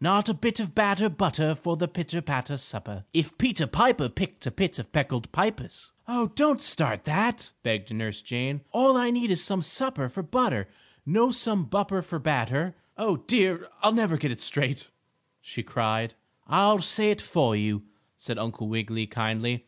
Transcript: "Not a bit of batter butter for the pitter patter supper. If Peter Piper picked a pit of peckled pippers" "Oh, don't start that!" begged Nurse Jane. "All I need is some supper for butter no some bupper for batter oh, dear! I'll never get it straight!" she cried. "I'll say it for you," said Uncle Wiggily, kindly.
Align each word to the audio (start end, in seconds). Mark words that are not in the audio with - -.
"Not 0.00 0.28
a 0.28 0.34
bit 0.34 0.60
of 0.60 0.72
batter 0.72 1.08
butter 1.08 1.52
for 1.56 1.76
the 1.76 1.88
pitter 1.88 2.22
patter 2.22 2.56
supper. 2.58 3.06
If 3.12 3.36
Peter 3.38 3.66
Piper 3.66 4.08
picked 4.08 4.46
a 4.46 4.52
pit 4.52 4.78
of 4.78 4.92
peckled 4.92 5.32
pippers" 5.32 5.90
"Oh, 6.06 6.28
don't 6.36 6.60
start 6.60 7.02
that!" 7.06 7.50
begged 7.64 7.92
Nurse 7.92 8.22
Jane. 8.22 8.60
"All 8.70 8.96
I 8.96 9.10
need 9.10 9.32
is 9.32 9.42
some 9.42 9.62
supper 9.62 10.08
for 10.08 10.22
butter 10.22 10.68
no 11.04 11.32
some 11.32 11.64
bupper 11.66 12.02
for 12.04 12.20
batter 12.20 12.76
oh, 12.96 13.16
dear! 13.16 13.66
I'll 13.82 13.90
never 13.92 14.16
get 14.16 14.30
it 14.30 14.40
straight!" 14.40 14.88
she 15.40 15.64
cried. 15.64 16.14
"I'll 16.46 16.78
say 16.78 17.10
it 17.10 17.20
for 17.20 17.56
you," 17.56 17.82
said 18.16 18.38
Uncle 18.38 18.68
Wiggily, 18.68 19.08
kindly. 19.08 19.66